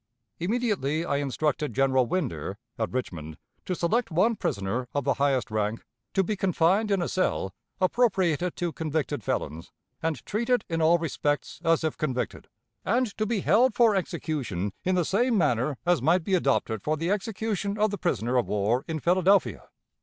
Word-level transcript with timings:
Immediately 0.39 1.05
I 1.05 1.17
instructed 1.17 1.75
General 1.75 2.07
Winder, 2.07 2.57
at 2.79 2.89
Richmond, 2.91 3.37
to 3.65 3.75
select 3.75 4.09
one 4.09 4.35
prisoner 4.35 4.87
of 4.95 5.03
the 5.03 5.13
highest 5.13 5.51
rank, 5.51 5.85
to 6.15 6.23
be 6.23 6.35
confined 6.35 6.89
in 6.89 7.03
a 7.03 7.07
cell 7.07 7.53
appropriated 7.79 8.55
to 8.55 8.71
convicted 8.73 9.23
felons, 9.23 9.71
and 10.01 10.25
treated 10.25 10.65
in 10.67 10.81
all 10.81 10.97
respects 10.97 11.61
as 11.63 11.83
if 11.83 11.99
convicted, 11.99 12.47
and 12.83 13.15
to 13.19 13.27
be 13.27 13.41
held 13.41 13.75
for 13.75 13.95
execution 13.95 14.73
in 14.83 14.95
the 14.95 15.05
same 15.05 15.37
manner 15.37 15.77
as 15.85 16.01
might 16.01 16.23
be 16.23 16.33
adopted 16.33 16.81
for 16.81 16.97
the 16.97 17.11
execution 17.11 17.77
of 17.77 17.91
the 17.91 17.97
prisoner 17.99 18.37
of 18.37 18.47
war 18.47 18.83
in 18.87 18.99
Philadelphia. 18.99 19.69